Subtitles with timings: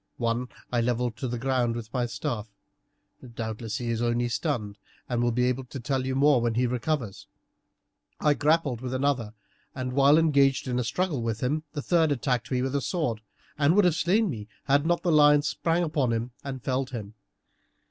[0.17, 2.49] One I levelled to the ground with my staff;
[3.35, 6.65] doubtless he is only stunned and will be able to tell you more when he
[6.65, 7.27] recovers.
[8.19, 9.35] I grappled with another,
[9.75, 13.21] and while engaged in a struggle with him the third attacked me with a sword,
[13.59, 17.13] and would have slain me had not the lion sprang upon him and felled him.